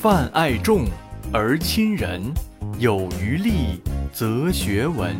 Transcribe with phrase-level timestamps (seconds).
[0.00, 0.84] 泛爱众
[1.32, 2.22] 而亲仁，
[2.78, 5.12] 有余力则学文。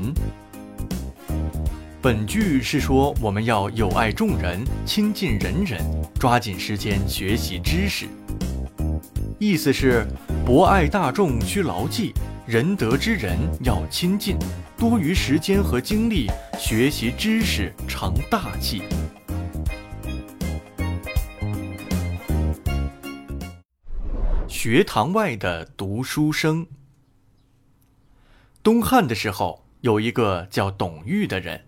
[2.00, 5.82] 本句是说我们要友爱众人，亲近人人，
[6.20, 8.06] 抓紧时间学习知识。
[9.40, 10.06] 意思是
[10.46, 12.14] 博爱大众需牢记，
[12.46, 14.38] 仁德之人要亲近，
[14.76, 18.82] 多余时间和精力学习知识成大器。
[24.48, 26.66] 学堂外的读书声。
[28.62, 31.66] 东汉的时候，有一个叫董玉的人。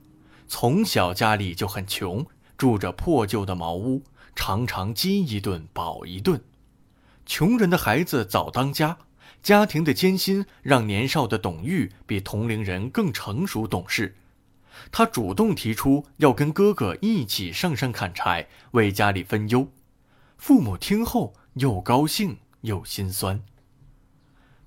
[0.48, 4.02] 从小家里就很穷，住着破旧的茅屋，
[4.34, 6.42] 常常饥一顿饱一顿。
[7.26, 8.96] 穷人的孩子早当家，
[9.42, 14.16] 家庭的艰辛让年少的董玉比同龄人更成熟懂事。
[14.90, 19.68] 他主动提出要跟哥哥一起上山砍柴，为家里分忧。
[20.38, 23.40] 父母听后又高兴又心酸。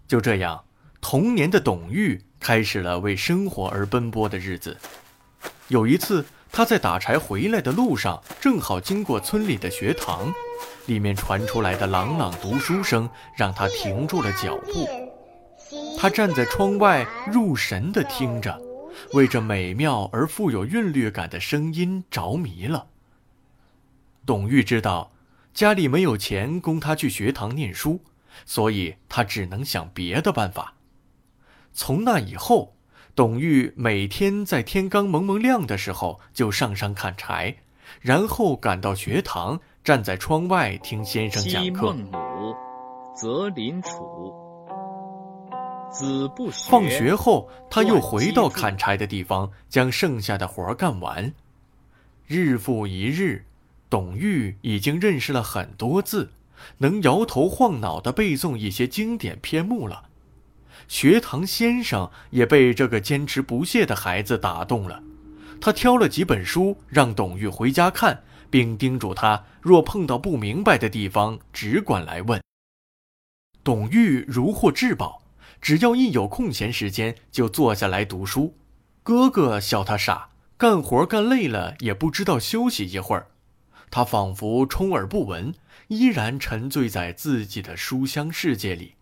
[0.07, 0.65] 就这样，
[1.01, 4.77] 童年的董玉开始了为生活而奔波的日子。
[5.69, 10.31] 有一次，他在打柴回来的路上，正好经过村里的学堂，
[10.85, 14.87] 里面传出来的朗朗读书声让他停住了脚步。
[15.97, 18.61] 他站在窗外，入神地听着，
[19.13, 22.87] 为这美妙而富有韵律感的声音着迷了。
[24.25, 25.12] 董玉知道
[25.53, 28.01] 家里没有钱供他去学堂念书，
[28.45, 30.73] 所以他只能想别的办法。
[31.73, 32.73] 从那以后。
[33.15, 37.55] 董玉每天在天刚蒙蒙亮的时候就上山砍柴，
[38.01, 41.93] 然后赶到学堂，站在窗外听先生讲课。
[41.93, 42.55] 孟母，
[43.15, 44.33] 择邻处。
[45.91, 46.71] 子不学。
[46.71, 51.31] 放学后，他又回到砍柴的地方，将剩下的活干完。
[52.25, 53.45] 日复一日，
[53.93, 56.31] 董玉已经认识了很多字，
[56.79, 60.05] 能摇头晃脑地背诵一些经典篇目了。
[60.87, 65.03] 学堂先生也被这个坚持不懈的孩子打动了，
[65.61, 72.41] 他挑了几本书让董玉回家看，并叮嘱他若碰到不明白的地方，只管来问。
[73.63, 75.21] 董玉如获至宝，
[75.61, 78.57] 只要一有空闲时间就坐下来读书。
[79.03, 83.27] 哥哥笑他傻，干活干累了也不知道休息一会儿，
[83.95, 85.53] 他仿佛充耳不闻，
[85.87, 88.95] 依然沉醉在自己的书香世界里。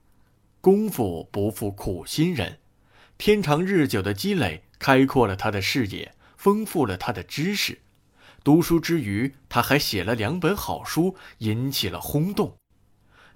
[0.60, 2.58] 功夫不负苦心人，
[3.18, 7.80] 天长日久的积累开阔了他的视野，丰富了他的知识。
[8.44, 12.58] 读书之余，他还写了两本好书，引起了轰动。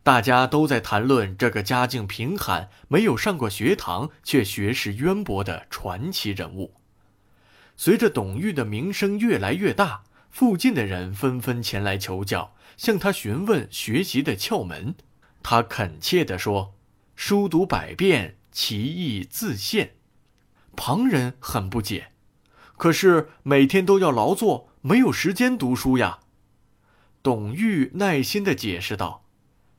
[0.03, 6.73] 大家都在谈论这个家境贫寒、没有上过学堂却学识渊博的传奇人物。
[7.77, 10.03] 随着董玉的名声越来越大，
[10.35, 14.93] 附近的人纷纷前来求教，向他询问学习的窍门。
[15.41, 16.75] 他恳切地说。
[17.15, 19.93] 书读百遍，其义自现。
[20.75, 22.11] 旁人很不解，
[22.75, 26.19] 可是每天都要劳作，没有时间读书呀。
[27.23, 29.23] 董玉耐心地解释道：“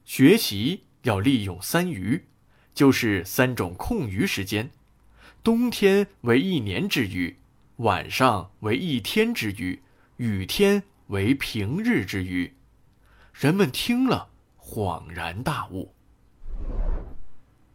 [0.06, 2.24] 学习要利用三余，
[2.72, 4.70] 就是三种空余时间：
[5.44, 7.36] 冬天为一年之余，
[7.76, 9.82] 晚上为一天之余，
[10.16, 12.54] 雨天为平日之余。”
[13.34, 14.28] 人们听了，
[14.58, 15.92] 恍然大悟。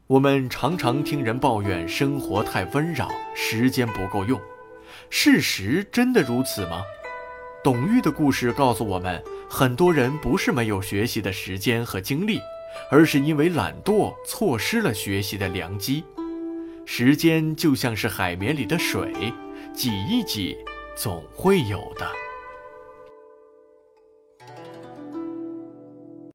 [0.08, 4.42] 我们常常听人抱怨生活太纷扰，时间不够用。
[5.10, 6.82] 事实真的如此吗？
[7.64, 12.42] 董玉的故事告诉我们，很多人不是没有学习的时间和精力，
[12.90, 16.04] 而是因为懒惰错失了学习的良机。
[16.88, 19.32] 时间就像是海绵里的水，
[19.74, 20.58] 挤一挤，
[20.98, 22.10] 总会有的。